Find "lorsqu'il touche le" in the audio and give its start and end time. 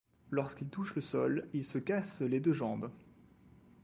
0.31-1.01